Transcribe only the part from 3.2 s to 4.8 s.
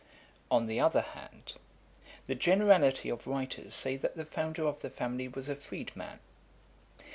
writers say that the founder